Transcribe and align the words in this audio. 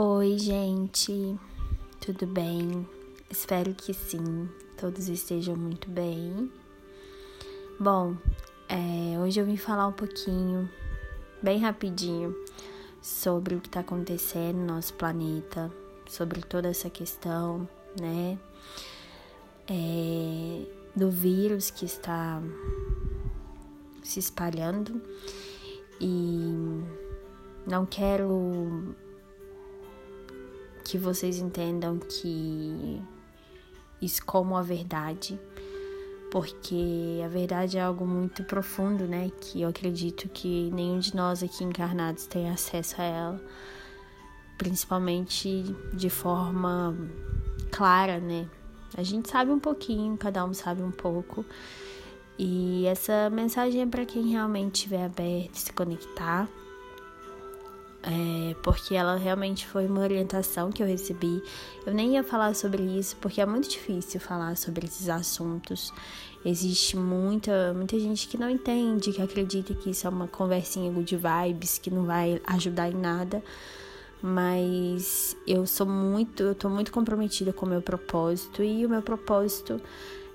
Oi, 0.00 0.38
gente, 0.38 1.36
tudo 2.00 2.24
bem? 2.24 2.86
Espero 3.28 3.74
que 3.74 3.92
sim, 3.92 4.48
todos 4.76 5.08
estejam 5.08 5.56
muito 5.56 5.90
bem. 5.90 6.52
Bom, 7.80 8.16
é, 8.68 9.18
hoje 9.18 9.40
eu 9.40 9.44
vim 9.44 9.56
falar 9.56 9.88
um 9.88 9.92
pouquinho, 9.92 10.70
bem 11.42 11.58
rapidinho, 11.58 12.32
sobre 13.02 13.56
o 13.56 13.60
que 13.60 13.66
está 13.66 13.80
acontecendo 13.80 14.58
no 14.58 14.66
nosso 14.66 14.94
planeta, 14.94 15.68
sobre 16.08 16.42
toda 16.42 16.68
essa 16.68 16.88
questão, 16.88 17.68
né? 18.00 18.38
É, 19.66 20.64
do 20.94 21.10
vírus 21.10 21.72
que 21.72 21.84
está 21.84 22.40
se 24.04 24.20
espalhando 24.20 25.02
e 26.00 26.84
não 27.66 27.84
quero 27.84 28.94
que 30.88 30.96
vocês 30.96 31.38
entendam 31.38 31.98
que 31.98 33.02
isso 34.00 34.24
como 34.24 34.56
a 34.56 34.62
verdade, 34.62 35.38
porque 36.30 37.20
a 37.22 37.28
verdade 37.28 37.76
é 37.76 37.82
algo 37.82 38.06
muito 38.06 38.42
profundo, 38.42 39.04
né? 39.06 39.30
Que 39.38 39.60
eu 39.60 39.68
acredito 39.68 40.30
que 40.30 40.70
nenhum 40.70 40.98
de 40.98 41.14
nós 41.14 41.42
aqui 41.42 41.62
encarnados 41.62 42.26
tem 42.26 42.48
acesso 42.48 43.02
a 43.02 43.04
ela, 43.04 43.40
principalmente 44.56 45.62
de 45.92 46.08
forma 46.08 46.96
clara, 47.70 48.18
né? 48.18 48.48
A 48.96 49.02
gente 49.02 49.28
sabe 49.28 49.50
um 49.50 49.60
pouquinho, 49.60 50.16
cada 50.16 50.42
um 50.42 50.54
sabe 50.54 50.82
um 50.82 50.90
pouco. 50.90 51.44
E 52.38 52.86
essa 52.86 53.28
mensagem 53.28 53.82
é 53.82 53.86
para 53.86 54.06
quem 54.06 54.28
realmente 54.28 54.76
estiver 54.76 55.04
aberto, 55.04 55.54
se 55.54 55.70
conectar 55.70 56.48
é, 58.08 58.54
porque 58.62 58.94
ela 58.94 59.16
realmente 59.16 59.66
foi 59.66 59.86
uma 59.86 60.00
orientação 60.00 60.72
que 60.72 60.82
eu 60.82 60.86
recebi. 60.86 61.42
Eu 61.84 61.92
nem 61.92 62.14
ia 62.14 62.24
falar 62.24 62.54
sobre 62.54 62.82
isso 62.82 63.14
porque 63.16 63.38
é 63.38 63.44
muito 63.44 63.68
difícil 63.68 64.18
falar 64.18 64.56
sobre 64.56 64.86
esses 64.86 65.10
assuntos. 65.10 65.92
Existe 66.42 66.96
muita, 66.96 67.74
muita 67.74 68.00
gente 68.00 68.26
que 68.26 68.38
não 68.38 68.48
entende, 68.48 69.12
que 69.12 69.20
acredita 69.20 69.74
que 69.74 69.90
isso 69.90 70.06
é 70.06 70.10
uma 70.10 70.26
conversinha 70.26 70.90
good 70.90 71.16
vibes, 71.16 71.76
que 71.76 71.90
não 71.90 72.04
vai 72.04 72.40
ajudar 72.46 72.88
em 72.88 72.94
nada. 72.94 73.42
Mas 74.22 75.36
eu 75.46 75.66
sou 75.66 75.86
muito, 75.86 76.42
eu 76.42 76.54
tô 76.54 76.70
muito 76.70 76.90
comprometida 76.90 77.52
com 77.52 77.66
o 77.66 77.68
meu 77.68 77.82
propósito 77.82 78.62
e 78.62 78.86
o 78.86 78.88
meu 78.88 79.02
propósito 79.02 79.78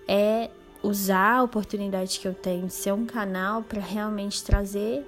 é 0.08 0.52
usar 0.84 1.38
a 1.38 1.44
oportunidade 1.44 2.20
que 2.20 2.28
eu 2.28 2.36
tenho 2.36 2.68
de 2.68 2.74
ser 2.74 2.94
um 2.94 3.06
canal 3.06 3.64
para 3.64 3.82
realmente 3.82 4.44
trazer 4.44 5.04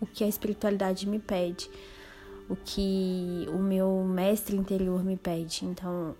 o 0.00 0.06
que 0.06 0.24
a 0.24 0.28
espiritualidade 0.28 1.08
me 1.08 1.18
pede, 1.18 1.70
o 2.48 2.56
que 2.56 3.46
o 3.50 3.58
meu 3.58 4.04
mestre 4.04 4.56
interior 4.56 5.04
me 5.04 5.16
pede. 5.16 5.64
Então, 5.64 6.14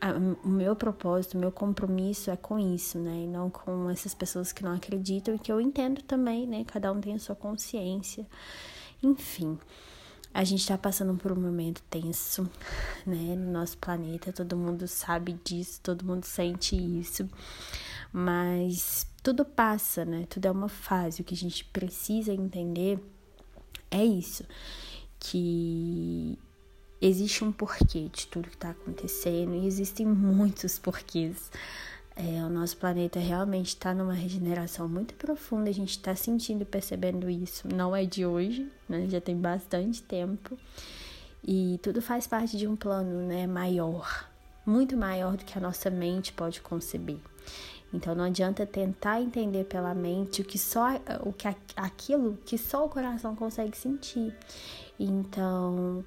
a, 0.00 0.12
o 0.12 0.48
meu 0.48 0.74
propósito, 0.74 1.36
o 1.36 1.40
meu 1.40 1.52
compromisso 1.52 2.30
é 2.30 2.36
com 2.36 2.58
isso, 2.58 2.98
né? 2.98 3.24
E 3.24 3.26
não 3.26 3.50
com 3.50 3.88
essas 3.90 4.14
pessoas 4.14 4.52
que 4.52 4.62
não 4.62 4.74
acreditam 4.74 5.34
e 5.34 5.38
que 5.38 5.52
eu 5.52 5.60
entendo 5.60 6.02
também, 6.02 6.46
né? 6.46 6.64
Cada 6.64 6.90
um 6.92 7.00
tem 7.00 7.14
a 7.14 7.18
sua 7.18 7.36
consciência. 7.36 8.26
Enfim, 9.02 9.58
a 10.32 10.44
gente 10.44 10.66
tá 10.66 10.78
passando 10.78 11.14
por 11.16 11.32
um 11.32 11.40
momento 11.40 11.82
tenso, 11.90 12.48
né? 13.06 13.36
No 13.36 13.52
nosso 13.52 13.76
planeta, 13.78 14.32
todo 14.32 14.56
mundo 14.56 14.86
sabe 14.88 15.38
disso, 15.44 15.80
todo 15.82 16.04
mundo 16.04 16.24
sente 16.24 16.76
isso. 16.76 17.28
Mas 18.12 19.06
tudo 19.22 19.44
passa, 19.44 20.04
né? 20.04 20.26
Tudo 20.28 20.46
é 20.46 20.50
uma 20.50 20.68
fase. 20.68 21.20
O 21.20 21.24
que 21.24 21.34
a 21.34 21.36
gente 21.36 21.64
precisa 21.66 22.32
entender 22.32 22.98
é 23.90 24.04
isso, 24.04 24.44
que 25.18 26.38
existe 27.00 27.42
um 27.44 27.50
porquê 27.50 28.08
de 28.12 28.26
tudo 28.26 28.48
que 28.48 28.54
está 28.54 28.70
acontecendo 28.70 29.54
e 29.54 29.66
existem 29.66 30.06
muitos 30.06 30.78
porquês. 30.78 31.50
É, 32.16 32.44
o 32.44 32.50
nosso 32.50 32.76
planeta 32.76 33.18
realmente 33.18 33.68
está 33.68 33.94
numa 33.94 34.12
regeneração 34.12 34.88
muito 34.88 35.14
profunda, 35.14 35.70
a 35.70 35.72
gente 35.72 35.90
está 35.90 36.14
sentindo 36.14 36.62
e 36.62 36.66
percebendo 36.66 37.30
isso. 37.30 37.66
Não 37.74 37.96
é 37.96 38.04
de 38.04 38.26
hoje, 38.26 38.70
né? 38.88 39.06
já 39.08 39.20
tem 39.20 39.36
bastante 39.36 40.02
tempo. 40.02 40.58
E 41.42 41.80
tudo 41.82 42.02
faz 42.02 42.26
parte 42.26 42.58
de 42.58 42.66
um 42.66 42.76
plano 42.76 43.26
né, 43.26 43.46
maior, 43.46 44.28
muito 44.66 44.96
maior 44.96 45.36
do 45.36 45.44
que 45.44 45.56
a 45.56 45.60
nossa 45.60 45.88
mente 45.88 46.32
pode 46.32 46.60
conceber. 46.60 47.16
Então 47.92 48.14
não 48.14 48.24
adianta 48.24 48.64
tentar 48.64 49.20
entender 49.20 49.64
pela 49.64 49.94
mente 49.94 50.42
o 50.42 50.44
que 50.44 50.58
só 50.58 50.94
o 51.24 51.32
que 51.32 51.48
aquilo 51.76 52.38
que 52.44 52.56
só 52.56 52.84
o 52.84 52.88
coração 52.88 53.34
consegue 53.34 53.76
sentir. 53.76 54.34
Então 54.98 56.04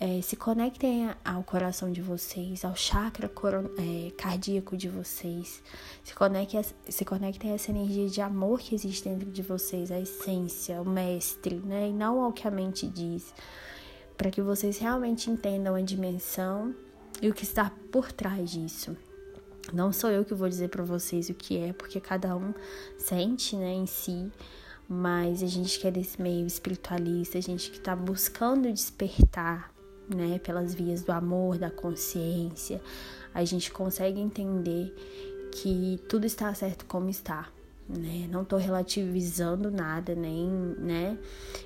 é, 0.00 0.20
se 0.20 0.36
conectem 0.36 1.10
ao 1.24 1.42
coração 1.42 1.90
de 1.90 2.02
vocês, 2.02 2.64
ao 2.64 2.74
chakra 2.74 3.30
é, 3.78 4.10
cardíaco 4.10 4.76
de 4.76 4.88
vocês. 4.88 5.62
Se 6.02 6.14
conectem, 6.14 6.62
se 6.88 7.04
conectem 7.04 7.52
a 7.52 7.54
essa 7.54 7.70
energia 7.70 8.08
de 8.08 8.20
amor 8.20 8.60
que 8.60 8.74
existe 8.74 9.08
dentro 9.08 9.30
de 9.30 9.42
vocês, 9.42 9.90
a 9.90 9.98
essência, 9.98 10.82
o 10.82 10.88
mestre, 10.88 11.56
né? 11.56 11.88
E 11.88 11.92
não 11.92 12.22
ao 12.22 12.32
que 12.32 12.46
a 12.46 12.50
mente 12.50 12.86
diz. 12.86 13.32
Para 14.16 14.30
que 14.30 14.42
vocês 14.42 14.78
realmente 14.78 15.30
entendam 15.30 15.74
a 15.74 15.80
dimensão 15.80 16.74
e 17.22 17.28
o 17.28 17.34
que 17.34 17.44
está 17.44 17.70
por 17.90 18.12
trás 18.12 18.50
disso. 18.50 18.96
Não 19.72 19.92
sou 19.92 20.10
eu 20.10 20.24
que 20.24 20.34
vou 20.34 20.48
dizer 20.48 20.68
para 20.68 20.82
vocês 20.84 21.28
o 21.28 21.34
que 21.34 21.58
é, 21.58 21.72
porque 21.72 22.00
cada 22.00 22.36
um 22.36 22.52
sente, 22.98 23.56
né, 23.56 23.72
em 23.72 23.86
si. 23.86 24.30
Mas 24.88 25.42
a 25.42 25.46
gente 25.46 25.78
que 25.80 25.86
é 25.86 25.90
desse 25.90 26.20
meio 26.20 26.46
espiritualista, 26.46 27.38
a 27.38 27.40
gente 27.40 27.70
que 27.70 27.78
está 27.78 27.96
buscando 27.96 28.70
despertar, 28.70 29.72
né, 30.14 30.38
pelas 30.38 30.74
vias 30.74 31.02
do 31.02 31.12
amor, 31.12 31.56
da 31.56 31.70
consciência, 31.70 32.82
a 33.32 33.42
gente 33.44 33.70
consegue 33.70 34.20
entender 34.20 34.94
que 35.50 35.98
tudo 36.08 36.26
está 36.26 36.52
certo 36.52 36.84
como 36.84 37.08
está 37.08 37.48
né? 37.88 38.26
Não 38.30 38.42
estou 38.42 38.58
relativizando 38.58 39.70
nada, 39.70 40.14
nem, 40.14 40.48
né, 40.78 41.18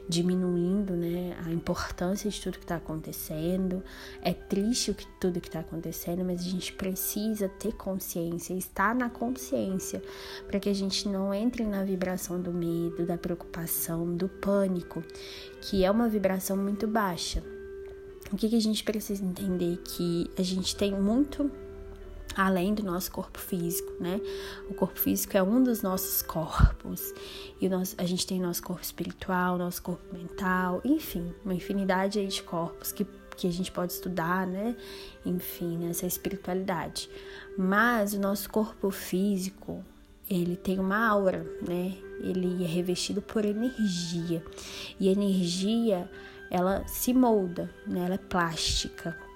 diminuindo, 0.08 0.94
né, 0.94 1.36
a 1.44 1.52
importância 1.52 2.28
de 2.28 2.40
tudo 2.40 2.58
que 2.58 2.64
está 2.64 2.76
acontecendo. 2.76 3.82
É 4.20 4.32
triste 4.32 4.90
o 4.90 4.94
que, 4.94 5.06
tudo 5.20 5.40
que 5.40 5.48
está 5.48 5.60
acontecendo, 5.60 6.24
mas 6.24 6.40
a 6.40 6.44
gente 6.50 6.72
precisa 6.72 7.48
ter 7.48 7.72
consciência, 7.72 8.52
estar 8.54 8.94
na 8.94 9.08
consciência, 9.08 10.02
para 10.46 10.58
que 10.58 10.68
a 10.68 10.74
gente 10.74 11.08
não 11.08 11.32
entre 11.32 11.64
na 11.64 11.84
vibração 11.84 12.40
do 12.40 12.52
medo, 12.52 13.06
da 13.06 13.16
preocupação, 13.16 14.16
do 14.16 14.28
pânico, 14.28 15.04
que 15.60 15.84
é 15.84 15.90
uma 15.90 16.08
vibração 16.08 16.56
muito 16.56 16.86
baixa. 16.86 17.42
O 18.32 18.36
que, 18.36 18.48
que 18.48 18.56
a 18.56 18.60
gente 18.60 18.84
precisa 18.84 19.24
entender? 19.24 19.78
Que 19.78 20.30
a 20.36 20.42
gente 20.42 20.76
tem 20.76 20.92
muito 20.92 21.50
além 22.38 22.72
do 22.72 22.84
nosso 22.84 23.10
corpo 23.10 23.36
físico, 23.36 23.92
né? 24.00 24.20
O 24.70 24.74
corpo 24.74 24.96
físico 24.96 25.36
é 25.36 25.42
um 25.42 25.60
dos 25.60 25.82
nossos 25.82 26.22
corpos. 26.22 27.12
E 27.60 27.68
a 27.98 28.04
gente 28.04 28.24
tem 28.24 28.40
nosso 28.40 28.62
corpo 28.62 28.80
espiritual, 28.80 29.58
nosso 29.58 29.82
corpo 29.82 30.14
mental, 30.14 30.80
enfim, 30.84 31.34
uma 31.44 31.52
infinidade 31.52 32.24
de 32.24 32.42
corpos 32.44 32.92
que, 32.92 33.04
que 33.36 33.48
a 33.48 33.50
gente 33.50 33.72
pode 33.72 33.92
estudar, 33.92 34.46
né? 34.46 34.76
Enfim, 35.26 35.78
nessa 35.78 36.06
espiritualidade. 36.06 37.10
Mas 37.58 38.14
o 38.14 38.20
nosso 38.20 38.48
corpo 38.48 38.88
físico, 38.92 39.84
ele 40.30 40.54
tem 40.54 40.78
uma 40.78 41.08
aura, 41.08 41.44
né? 41.60 41.98
Ele 42.20 42.62
é 42.62 42.68
revestido 42.68 43.20
por 43.20 43.44
energia. 43.44 44.44
E 45.00 45.08
energia, 45.08 46.08
ela 46.52 46.86
se 46.86 47.12
molda, 47.12 47.68
né? 47.84 48.04
Ela 48.04 48.14
é 48.14 48.18
plástica. 48.18 49.27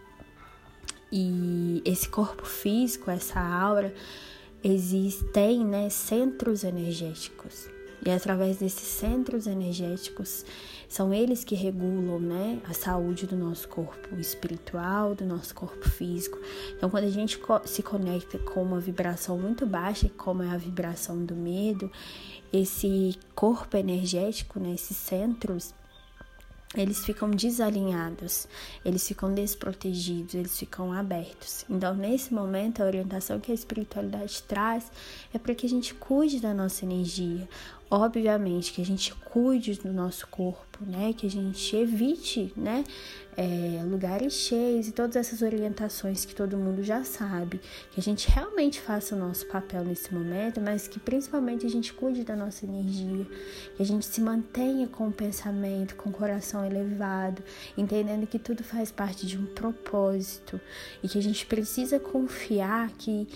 E 1.12 1.82
esse 1.84 2.08
corpo 2.08 2.46
físico, 2.46 3.10
essa 3.10 3.38
aura, 3.38 3.94
existem 4.64 5.62
né, 5.62 5.90
centros 5.90 6.64
energéticos. 6.64 7.68
E 8.04 8.10
através 8.10 8.56
desses 8.56 8.88
centros 8.88 9.46
energéticos, 9.46 10.44
são 10.88 11.14
eles 11.14 11.44
que 11.44 11.54
regulam 11.54 12.18
né, 12.18 12.60
a 12.68 12.72
saúde 12.72 13.26
do 13.26 13.37
nosso 13.37 13.69
corpo 13.69 14.16
espiritual, 14.16 15.14
do 15.14 15.25
nosso 15.25 15.54
corpo 15.54 15.88
físico. 15.88 16.38
Então, 16.76 16.90
quando 16.90 17.04
a 17.04 17.10
gente 17.10 17.38
se 17.64 17.82
conecta 17.82 18.38
com 18.38 18.62
uma 18.62 18.81
vibração 18.81 19.38
muito 19.38 19.64
baixa, 19.66 20.10
como 20.16 20.42
é 20.42 20.50
a 20.50 20.56
vibração 20.56 21.25
do 21.25 21.37
medo, 21.37 21.90
esse 22.52 23.16
corpo 23.34 23.76
energético, 23.76 24.58
né, 24.58 24.75
esses 24.75 24.96
centros, 24.96 25.72
eles 26.74 27.04
ficam 27.04 27.30
desalinhados, 27.30 28.48
eles 28.84 29.06
ficam 29.06 29.32
desprotegidos, 29.34 30.34
eles 30.34 30.58
ficam 30.58 30.92
abertos. 30.92 31.64
Então, 31.69 31.94
nesse 31.94 32.32
momento, 32.32 32.82
a 32.82 32.86
orientação 32.86 33.38
que 33.38 33.52
a 33.52 33.54
espiritualidade 33.54 34.42
traz 34.44 34.90
é 35.34 35.38
para 35.38 35.54
que 35.54 35.66
a 35.66 35.69
gente 35.69 35.94
cuide 35.94 36.40
da 36.40 36.54
nossa 36.54 36.84
energia, 36.84 37.48
obviamente, 37.92 38.72
que 38.72 38.80
a 38.80 38.84
gente 38.84 39.14
cuide 39.14 39.74
do 39.74 39.92
nosso 39.92 40.26
corpo, 40.28 40.78
né? 40.80 41.12
Que 41.12 41.26
a 41.26 41.30
gente 41.30 41.76
evite, 41.76 42.50
né? 42.56 42.84
É, 43.36 43.82
lugares 43.84 44.32
cheios 44.32 44.88
e 44.88 44.92
todas 44.92 45.14
essas 45.16 45.42
orientações 45.42 46.24
que 46.24 46.34
todo 46.34 46.56
mundo 46.56 46.82
já 46.82 47.04
sabe. 47.04 47.60
Que 47.90 48.00
a 48.00 48.02
gente 48.02 48.30
realmente 48.30 48.80
faça 48.80 49.14
o 49.14 49.18
nosso 49.18 49.46
papel 49.46 49.84
nesse 49.84 50.12
momento, 50.12 50.58
mas 50.58 50.88
que 50.88 50.98
principalmente 50.98 51.66
a 51.66 51.68
gente 51.68 51.92
cuide 51.92 52.24
da 52.24 52.34
nossa 52.34 52.64
energia. 52.64 53.26
Que 53.76 53.82
a 53.82 53.86
gente 53.86 54.06
se 54.06 54.22
mantenha 54.22 54.88
com 54.88 55.08
o 55.08 55.12
pensamento, 55.12 55.94
com 55.94 56.08
o 56.08 56.12
coração 56.14 56.64
elevado, 56.64 57.42
entendendo 57.76 58.26
que 58.26 58.38
tudo 58.38 58.64
faz 58.64 58.90
parte 58.90 59.26
de 59.26 59.36
um 59.36 59.44
propósito 59.44 60.58
e 61.02 61.08
que 61.08 61.18
a 61.18 61.22
gente 61.22 61.44
precisa 61.44 62.00
confiar 62.00 62.90
que 62.92 63.28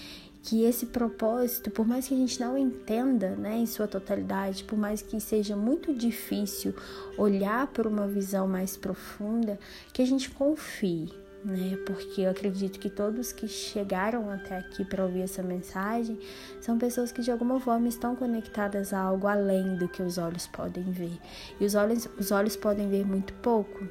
que 0.46 0.62
esse 0.62 0.87
propósito, 0.87 1.72
por 1.72 1.84
mais 1.84 2.06
que 2.06 2.14
a 2.14 2.16
gente 2.16 2.38
não 2.38 2.56
entenda 2.56 3.31
né, 3.31 3.56
em 3.56 3.66
sua 3.66 3.88
totalidade, 3.88 4.62
por 4.62 4.78
mais 4.78 5.02
que 5.02 5.20
seja 5.20 5.56
muito 5.56 5.93
difícil 5.93 6.72
olhar 7.19 7.66
por 7.66 7.84
uma 7.84 8.06
visão 8.06 8.46
mais 8.46 8.76
profunda, 8.76 9.58
que 9.93 10.00
a 10.00 10.06
gente 10.06 10.31
confie, 10.31 11.12
né? 11.44 11.76
Porque 11.84 12.20
eu 12.20 12.31
acredito 12.31 12.78
que 12.78 12.88
todos 12.88 13.32
que 13.32 13.48
chegaram 13.48 14.31
até 14.31 14.58
aqui 14.58 14.84
para 14.84 15.02
ouvir 15.02 15.22
essa 15.22 15.43
mensagem 15.43 16.16
são 16.60 16.78
pessoas 16.78 17.10
que 17.10 17.22
de 17.22 17.32
alguma 17.32 17.58
forma 17.58 17.88
estão 17.88 18.14
conectadas 18.14 18.92
a 18.92 19.00
algo 19.00 19.26
além 19.26 19.75
do 19.76 19.88
que 19.88 20.00
os 20.00 20.16
olhos 20.16 20.46
podem 20.46 20.84
ver. 20.84 21.19
E 21.58 21.64
os 21.64 21.75
olhos, 21.75 22.08
os 22.16 22.31
olhos 22.31 22.54
podem 22.54 22.88
ver 22.88 23.04
muito 23.04 23.32
pouco, 23.34 23.84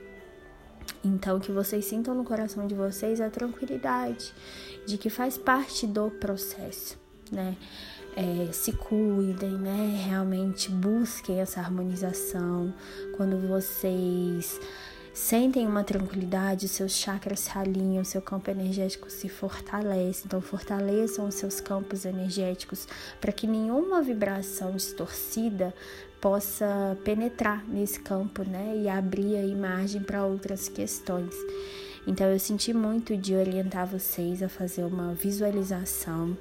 então, 1.04 1.40
que 1.40 1.52
vocês 1.52 1.86
sintam 1.86 2.16
no 2.16 2.24
coração 2.24 2.66
de 2.66 2.74
vocês 2.74 3.22
a 3.22 3.30
tranquilidade 3.30 4.34
de 4.86 4.98
que 4.98 5.10
faz 5.10 5.38
parte 5.38 5.86
do 5.86 6.10
processo, 6.10 6.98
né? 7.32 7.56
É, 8.16 8.52
se 8.52 8.72
cuidem, 8.72 9.52
né? 9.52 10.04
Realmente 10.08 10.70
busquem 10.70 11.42
essa 11.42 11.60
harmonização. 11.60 12.74
Quando 13.18 13.48
vocês 13.48 14.60
sentem 15.14 15.68
uma 15.68 15.84
tranquilidade, 15.84 16.68
seus 16.68 16.94
chakras 16.94 17.42
se 17.42 17.58
alinham, 17.58 18.04
seu 18.04 18.22
campo 18.22 18.50
energético 18.50 19.10
se 19.10 19.30
fortalece. 19.30 20.24
Então, 20.26 20.42
fortaleçam 20.42 21.28
os 21.28 21.36
seus 21.36 21.60
campos 21.60 22.06
energéticos 22.06 22.88
para 23.20 23.32
que 23.32 23.46
nenhuma 23.46 24.02
vibração 24.02 24.72
distorcida 24.72 25.74
possa 26.22 26.98
penetrar 27.04 27.64
nesse 27.68 28.00
campo, 28.00 28.44
né, 28.44 28.76
e 28.78 28.90
abrir 28.90 29.36
a 29.36 29.44
imagem 29.44 30.02
para 30.02 30.26
outras 30.26 30.68
questões. 30.68 31.34
Então 32.08 32.28
eu 32.28 32.40
senti 32.40 32.74
muito 32.74 33.18
de 33.18 33.36
orientar 33.36 33.88
vocês 33.88 34.44
a 34.44 34.50
fazer 34.50 34.84
uma 34.84 35.14
visualização, 35.14 36.38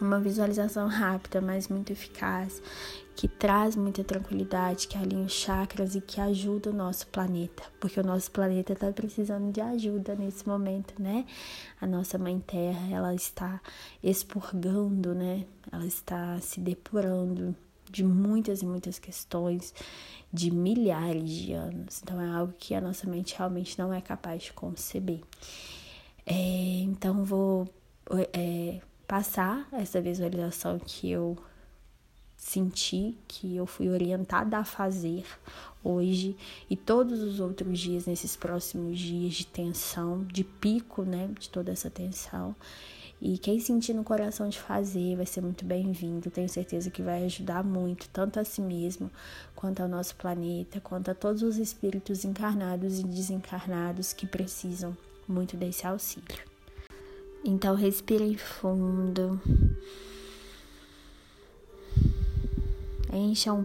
uma 0.00 0.18
visualização 0.18 0.88
rápida, 0.88 1.40
mas 1.40 1.68
muito 1.68 1.92
eficaz, 1.92 2.60
que 3.14 3.28
traz 3.28 3.76
muita 3.76 4.02
tranquilidade, 4.02 4.88
que 4.88 4.98
alinha 4.98 5.24
os 5.24 5.32
chakras 5.32 5.94
e 5.94 6.00
que 6.00 6.20
ajuda 6.20 6.70
o 6.70 6.72
nosso 6.72 7.06
planeta, 7.06 7.62
porque 7.78 8.00
o 8.00 8.04
nosso 8.04 8.30
planeta 8.30 8.72
está 8.72 8.90
precisando 8.90 9.52
de 9.52 9.60
ajuda 9.60 10.16
nesse 10.16 10.48
momento, 10.48 11.00
né? 11.00 11.26
A 11.80 11.86
nossa 11.86 12.18
mãe 12.18 12.42
Terra, 12.44 12.88
ela 12.90 13.14
está 13.14 13.60
expurgando, 14.02 15.14
né? 15.14 15.44
Ela 15.70 15.86
está 15.86 16.40
se 16.40 16.58
depurando 16.58 17.54
de 17.92 18.02
muitas 18.02 18.62
e 18.62 18.66
muitas 18.66 18.98
questões 18.98 19.74
de 20.32 20.50
milhares 20.50 21.30
de 21.30 21.52
anos. 21.52 22.00
Então 22.02 22.20
é 22.20 22.26
algo 22.26 22.54
que 22.58 22.74
a 22.74 22.80
nossa 22.80 23.06
mente 23.06 23.36
realmente 23.36 23.78
não 23.78 23.92
é 23.92 24.00
capaz 24.00 24.44
de 24.44 24.52
conceber. 24.52 25.20
É, 26.24 26.80
então 26.80 27.22
vou 27.22 27.68
é, 28.32 28.80
passar 29.06 29.68
essa 29.72 30.00
visualização 30.00 30.78
que 30.78 31.10
eu 31.10 31.36
senti, 32.36 33.16
que 33.28 33.56
eu 33.56 33.66
fui 33.66 33.88
orientada 33.88 34.58
a 34.58 34.64
fazer 34.64 35.24
hoje 35.84 36.36
e 36.68 36.76
todos 36.76 37.20
os 37.20 37.38
outros 37.38 37.78
dias, 37.78 38.06
nesses 38.06 38.34
próximos 38.34 38.98
dias 38.98 39.34
de 39.34 39.46
tensão, 39.46 40.24
de 40.24 40.42
pico, 40.42 41.02
né, 41.02 41.28
de 41.38 41.48
toda 41.48 41.70
essa 41.70 41.90
tensão. 41.90 42.56
E 43.24 43.38
quem 43.38 43.60
sentir 43.60 43.94
no 43.94 44.02
coração 44.02 44.48
de 44.48 44.58
fazer 44.58 45.14
vai 45.14 45.24
ser 45.24 45.40
muito 45.42 45.64
bem-vindo. 45.64 46.28
Tenho 46.28 46.48
certeza 46.48 46.90
que 46.90 47.00
vai 47.00 47.24
ajudar 47.24 47.62
muito, 47.62 48.08
tanto 48.08 48.40
a 48.40 48.44
si 48.44 48.60
mesmo, 48.60 49.08
quanto 49.54 49.80
ao 49.80 49.88
nosso 49.88 50.16
planeta, 50.16 50.80
quanto 50.80 51.08
a 51.08 51.14
todos 51.14 51.40
os 51.40 51.56
espíritos 51.56 52.24
encarnados 52.24 52.98
e 52.98 53.04
desencarnados 53.04 54.12
que 54.12 54.26
precisam 54.26 54.96
muito 55.28 55.56
desse 55.56 55.86
auxílio. 55.86 56.44
Então, 57.44 57.76
respirem 57.76 58.36
fundo. 58.36 59.40
Encha 63.12 63.52
um 63.52 63.64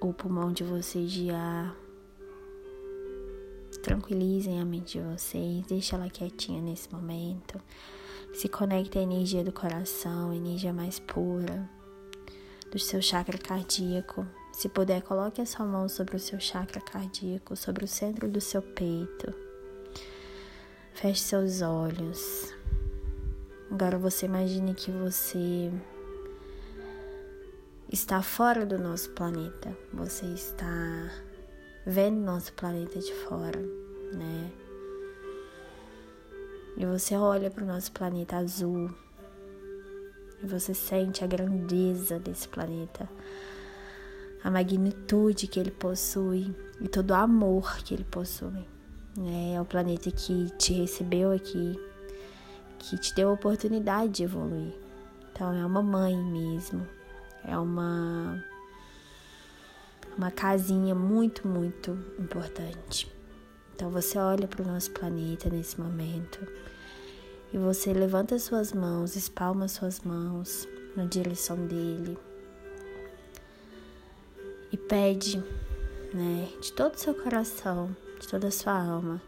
o 0.00 0.12
pulmão 0.12 0.52
de 0.52 0.62
vocês 0.62 1.10
de 1.10 1.30
ar. 1.30 1.74
Tranquilizem 3.82 4.60
a 4.60 4.64
mente 4.64 5.00
de 5.00 5.04
vocês. 5.04 5.66
Deixa 5.66 5.96
ela 5.96 6.08
quietinha 6.08 6.62
nesse 6.62 6.92
momento. 6.92 7.60
Se 8.34 8.48
conecte 8.48 8.98
à 8.98 9.02
energia 9.02 9.44
do 9.44 9.52
coração, 9.52 10.34
energia 10.34 10.72
mais 10.72 10.98
pura, 10.98 11.70
do 12.70 12.78
seu 12.80 13.00
chakra 13.00 13.38
cardíaco. 13.38 14.26
Se 14.52 14.68
puder, 14.68 15.02
coloque 15.02 15.40
a 15.40 15.46
sua 15.46 15.64
mão 15.64 15.88
sobre 15.88 16.16
o 16.16 16.20
seu 16.20 16.40
chakra 16.40 16.80
cardíaco, 16.80 17.54
sobre 17.54 17.84
o 17.84 17.88
centro 17.88 18.28
do 18.28 18.40
seu 18.40 18.60
peito. 18.60 19.32
Feche 20.92 21.20
seus 21.20 21.62
olhos. 21.62 22.52
Agora 23.70 23.98
você 23.98 24.26
imagine 24.26 24.74
que 24.74 24.90
você 24.90 25.72
está 27.90 28.20
fora 28.20 28.66
do 28.66 28.78
nosso 28.78 29.10
planeta. 29.10 29.76
Você 29.92 30.26
está 30.26 31.08
vendo 31.86 32.20
nosso 32.20 32.52
planeta 32.52 32.98
de 32.98 33.14
fora, 33.14 33.60
né? 34.12 34.63
E 36.76 36.84
você 36.84 37.16
olha 37.16 37.50
para 37.50 37.62
o 37.62 37.66
nosso 37.66 37.92
planeta 37.92 38.36
azul 38.36 38.90
e 40.42 40.46
você 40.46 40.74
sente 40.74 41.22
a 41.22 41.26
grandeza 41.26 42.18
desse 42.18 42.48
planeta, 42.48 43.08
a 44.42 44.50
magnitude 44.50 45.46
que 45.46 45.58
ele 45.58 45.70
possui 45.70 46.54
e 46.80 46.88
todo 46.88 47.10
o 47.12 47.14
amor 47.14 47.78
que 47.78 47.94
ele 47.94 48.04
possui. 48.04 48.66
É 49.52 49.60
o 49.60 49.64
planeta 49.64 50.10
que 50.10 50.50
te 50.58 50.72
recebeu 50.72 51.30
aqui, 51.30 51.78
que 52.78 52.98
te 52.98 53.14
deu 53.14 53.30
a 53.30 53.32
oportunidade 53.32 54.12
de 54.12 54.24
evoluir. 54.24 54.74
Então 55.32 55.54
é 55.54 55.64
uma 55.64 55.82
mãe 55.82 56.16
mesmo, 56.16 56.86
é 57.44 57.56
uma 57.56 58.44
uma 60.16 60.30
casinha 60.30 60.94
muito, 60.94 61.46
muito 61.46 61.90
importante. 62.18 63.13
Então 63.74 63.90
você 63.90 64.16
olha 64.18 64.46
para 64.46 64.62
o 64.62 64.66
nosso 64.66 64.92
planeta 64.92 65.50
nesse 65.50 65.80
momento 65.80 66.46
e 67.52 67.58
você 67.58 67.92
levanta 67.92 68.38
suas 68.38 68.72
mãos, 68.72 69.16
espalma 69.16 69.66
suas 69.66 69.98
mãos 70.00 70.68
na 70.94 71.04
direção 71.06 71.56
dele 71.66 72.16
e 74.70 74.76
pede, 74.76 75.38
né, 76.14 76.48
de 76.62 76.72
todo 76.72 76.94
o 76.94 76.98
seu 76.98 77.14
coração, 77.16 77.94
de 78.20 78.28
toda 78.28 78.46
a 78.46 78.52
sua 78.52 78.80
alma, 78.80 79.20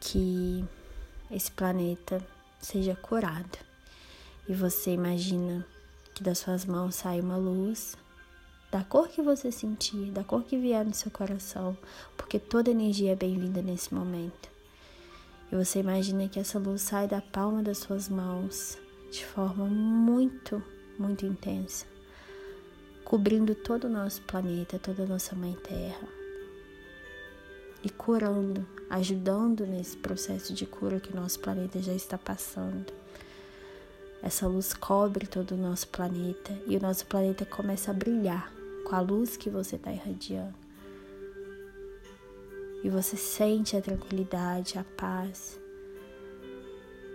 que 0.00 0.64
esse 1.30 1.50
planeta 1.50 2.26
seja 2.60 2.96
curado. 2.96 3.58
E 4.48 4.54
você 4.54 4.92
imagina 4.92 5.66
que 6.14 6.22
das 6.22 6.38
suas 6.38 6.64
mãos 6.64 6.94
sai 6.94 7.20
uma 7.20 7.36
luz 7.36 7.94
da 8.74 8.82
cor 8.82 9.06
que 9.06 9.22
você 9.22 9.52
sentir, 9.52 10.10
da 10.10 10.24
cor 10.24 10.42
que 10.42 10.58
vier 10.58 10.84
no 10.84 10.92
seu 10.92 11.08
coração, 11.08 11.78
porque 12.16 12.40
toda 12.40 12.72
energia 12.72 13.12
é 13.12 13.14
bem-vinda 13.14 13.62
nesse 13.62 13.94
momento. 13.94 14.48
E 15.52 15.54
você 15.54 15.78
imagina 15.78 16.28
que 16.28 16.40
essa 16.40 16.58
luz 16.58 16.82
sai 16.82 17.06
da 17.06 17.20
palma 17.20 17.62
das 17.62 17.78
suas 17.78 18.08
mãos 18.08 18.76
de 19.12 19.24
forma 19.24 19.64
muito, 19.66 20.60
muito 20.98 21.24
intensa, 21.24 21.86
cobrindo 23.04 23.54
todo 23.54 23.84
o 23.84 23.88
nosso 23.88 24.20
planeta, 24.22 24.76
toda 24.76 25.04
a 25.04 25.06
nossa 25.06 25.36
Mãe 25.36 25.56
Terra. 25.62 26.08
E 27.80 27.88
curando, 27.88 28.66
ajudando 28.90 29.64
nesse 29.64 29.96
processo 29.98 30.52
de 30.52 30.66
cura 30.66 30.98
que 30.98 31.12
o 31.12 31.16
nosso 31.16 31.38
planeta 31.38 31.80
já 31.80 31.92
está 31.94 32.18
passando. 32.18 32.92
Essa 34.20 34.48
luz 34.48 34.74
cobre 34.74 35.28
todo 35.28 35.52
o 35.52 35.56
nosso 35.56 35.86
planeta 35.86 36.58
e 36.66 36.76
o 36.76 36.82
nosso 36.82 37.06
planeta 37.06 37.44
começa 37.44 37.92
a 37.92 37.94
brilhar 37.94 38.63
com 38.84 38.94
a 38.94 39.00
luz 39.00 39.36
que 39.36 39.50
você 39.50 39.76
está 39.76 39.90
irradiando. 39.90 40.54
E 42.82 42.88
você 42.90 43.16
sente 43.16 43.76
a 43.76 43.80
tranquilidade, 43.80 44.78
a 44.78 44.84
paz. 44.84 45.58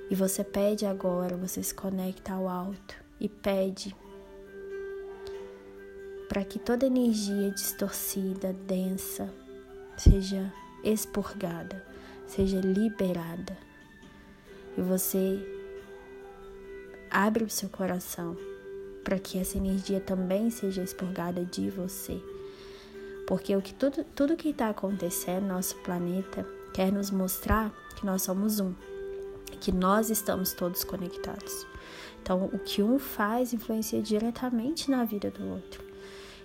E 0.10 0.16
você 0.16 0.44
pede 0.44 0.86
agora, 0.86 1.38
você 1.38 1.62
se 1.62 1.74
conecta 1.74 2.34
ao 2.34 2.50
alto 2.50 2.96
e 3.20 3.30
pede 3.30 3.96
para 6.28 6.44
que 6.44 6.58
toda 6.58 6.86
energia 6.86 7.52
distorcida, 7.52 8.54
densa, 8.54 9.32
seja 9.98 10.52
expurgada, 10.84 11.86
seja 12.28 12.60
liberada. 12.60 13.58
E 14.78 14.82
você 14.82 15.40
abre 17.12 17.44
o 17.44 17.50
seu 17.50 17.70
coração 17.70 18.38
para 19.04 19.20
que 19.20 19.38
essa 19.40 19.58
energia 19.58 20.00
também 20.00 20.50
seja 20.50 20.82
expurgada 20.84 21.44
de 21.46 21.70
você. 21.70 22.22
Porque 23.28 23.56
o 23.56 23.62
que 23.62 23.74
tudo, 23.74 24.04
tudo 24.16 24.36
que 24.36 24.50
está 24.50 24.70
acontecendo 24.70 25.42
no 25.44 25.54
nosso 25.56 25.76
planeta 25.78 26.46
quer 26.74 26.92
nos 26.92 27.12
mostrar 27.12 27.72
que 27.96 28.06
nós 28.06 28.22
somos 28.22 28.60
um, 28.60 28.74
que 29.60 29.72
nós 29.72 30.10
estamos 30.10 30.54
todos 30.54 30.84
conectados. 30.84 31.68
Então, 32.22 32.46
o 32.46 32.60
que 32.60 32.82
um 32.82 33.00
faz 33.00 33.54
influencia 33.54 34.02
diretamente 34.02 34.90
na 34.90 35.04
vida 35.04 35.32
do 35.32 35.48
outro. 35.48 35.84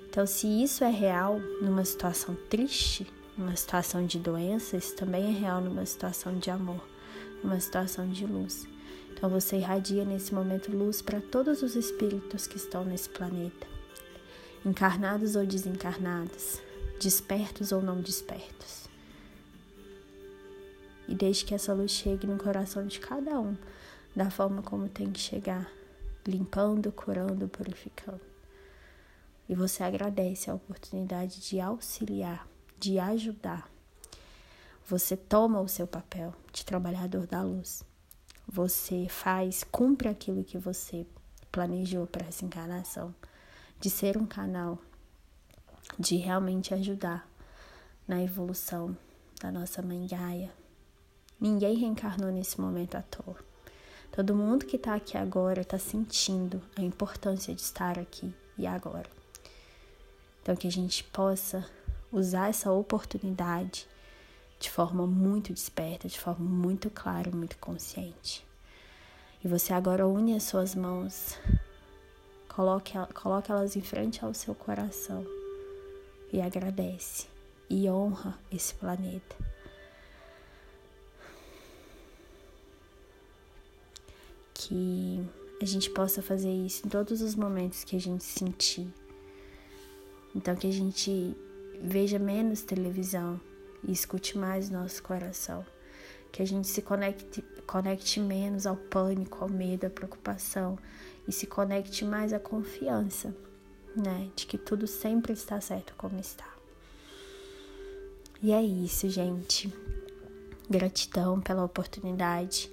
Então, 0.09 0.27
se 0.27 0.47
isso 0.63 0.85
é 0.85 0.91
real 0.91 1.41
numa 1.61 1.85
situação 1.85 2.37
triste, 2.49 3.07
numa 3.37 3.57
situação 3.57 4.07
de 4.07 4.19
doença, 4.19 4.77
isso 4.77 4.95
também 4.95 5.25
é 5.25 5.39
real 5.39 5.61
numa 5.61 5.85
situação 5.85 6.39
de 6.39 6.51
amor, 6.51 6.81
numa 7.43 7.59
situação 7.59 8.09
de 8.09 8.25
luz. 8.25 8.67
Então, 9.17 9.31
você 9.31 9.57
irradia 9.57 10.05
nesse 10.05 10.35
momento 10.35 10.77
luz 10.77 11.01
para 11.01 11.21
todos 11.21 11.63
os 11.63 11.77
espíritos 11.77 12.49
que 12.49 12.57
estão 12.57 12.85
nesse 12.85 13.09
planeta, 13.09 13.67
encarnados 14.67 15.37
ou 15.37 15.47
desencarnados, 15.47 16.61
despertos 17.01 17.71
ou 17.71 17.81
não 17.81 18.01
despertos. 18.01 18.89
E 21.07 21.15
deixe 21.15 21.45
que 21.45 21.55
essa 21.55 21.73
luz 21.73 21.93
chegue 21.93 22.27
no 22.27 22.37
coração 22.37 22.87
de 22.87 22.99
cada 22.99 23.39
um, 23.39 23.57
da 24.17 24.31
forma 24.31 24.63
como 24.63 24.89
tem 24.89 25.13
que 25.13 25.21
chegar, 25.21 25.71
limpando, 26.27 26.91
curando, 26.91 27.47
purificando. 27.47 28.21
E 29.49 29.55
você 29.55 29.85
agradece 29.85 30.51
a 30.51 30.55
oportunidade 30.55 31.41
de 31.41 31.61
auxiliar, 31.61 32.49
de 32.81 32.99
ajudar. 32.99 33.71
Você 34.87 35.17
toma 35.17 35.61
o 35.61 35.69
seu 35.69 35.87
papel 35.87 36.35
de 36.53 36.65
trabalhador 36.65 37.27
da 37.27 37.43
luz. 37.43 37.85
Você 38.47 39.09
faz, 39.09 39.65
cumpre 39.65 40.09
aquilo 40.09 40.45
que 40.45 40.59
você 40.59 41.07
planejou 41.51 42.07
para 42.07 42.27
essa 42.27 42.45
encarnação, 42.45 43.15
de 43.81 43.89
ser 43.91 44.17
um 44.17 44.27
canal, 44.27 44.79
de 45.99 46.17
realmente 46.17 46.75
ajudar 46.75 47.29
na 48.07 48.23
evolução 48.23 48.97
da 49.41 49.51
nossa 49.51 49.83
mãe 49.83 50.07
Gaia. 50.07 50.53
Ninguém 51.41 51.77
reencarnou 51.77 52.31
nesse 52.31 52.61
momento 52.61 52.97
à 52.97 53.03
toa. 53.03 53.37
Todo 54.11 54.35
mundo 54.35 54.67
que 54.67 54.77
está 54.77 54.95
aqui 54.95 55.19
agora 55.19 55.63
está 55.63 55.79
sentindo 55.79 56.63
a 56.77 56.83
importância 56.83 57.55
de 57.55 57.61
estar 57.61 57.99
aqui 57.99 58.33
e 58.57 58.67
agora. 58.67 59.11
Então, 60.41 60.55
que 60.55 60.69
a 60.69 60.71
gente 60.71 61.03
possa 61.05 61.69
usar 62.13 62.49
essa 62.51 62.71
oportunidade 62.71 63.89
de 64.65 64.71
forma 64.71 65.07
muito 65.07 65.53
desperta, 65.53 66.09
de 66.09 66.19
forma 66.19 66.49
muito 66.49 66.89
clara, 66.89 67.31
muito 67.31 67.59
consciente. 67.59 68.47
E 69.45 69.47
você 69.47 69.75
agora 69.75 70.09
une 70.09 70.35
as 70.35 70.45
suas 70.45 70.75
mãos, 70.75 71.39
coloque, 72.49 72.95
coloque 73.13 73.53
elas 73.53 73.77
em 73.77 73.83
frente 73.83 74.25
ao 74.25 74.33
seu 74.33 74.55
coração 74.55 75.23
e 76.33 76.41
agradece 76.41 77.27
e 77.69 77.91
honra 77.91 78.39
esse 78.51 78.75
planeta. 78.75 79.37
Que 84.55 85.23
a 85.61 85.67
gente 85.67 85.91
possa 85.91 86.23
fazer 86.23 86.51
isso 86.51 86.87
em 86.87 86.89
todos 86.89 87.21
os 87.21 87.35
momentos 87.35 87.85
que 87.85 87.97
a 87.97 88.01
gente 88.01 88.25
sentir 88.25 88.91
então 90.35 90.57
que 90.57 90.67
a 90.67 90.73
gente 90.73 91.37
veja 91.81 92.19
menos 92.19 92.63
televisão 92.63 93.39
e 93.87 93.93
escute 93.93 94.37
mais 94.37 94.71
nosso 94.71 95.03
coração. 95.03 95.65
Que 96.33 96.43
a 96.43 96.47
gente 96.47 96.67
se 96.67 96.83
conecte, 96.83 97.43
conecte 97.67 98.19
menos 98.21 98.67
ao 98.67 98.77
pânico, 98.77 99.43
ao 99.43 99.49
medo, 99.49 99.87
à 99.87 99.91
preocupação 99.91 100.79
e 101.29 101.33
se 101.33 101.47
conecte 101.47 102.05
mais 102.05 102.33
à 102.33 102.41
confiança, 102.41 103.35
né? 103.97 104.31
De 104.35 104.47
que 104.47 104.59
tudo 104.59 104.87
sempre 104.87 105.33
está 105.33 105.61
certo 105.61 105.95
como 105.97 106.19
está. 106.19 106.53
E 108.43 108.53
é 108.53 108.63
isso, 108.63 109.09
gente. 109.09 109.73
Gratidão 110.69 111.41
pela 111.41 111.65
oportunidade. 111.65 112.71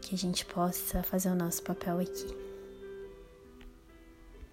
Que 0.00 0.14
a 0.14 0.18
gente 0.18 0.46
possa 0.46 1.02
fazer 1.02 1.28
o 1.28 1.34
nosso 1.34 1.62
papel 1.62 1.98
aqui. 1.98 2.45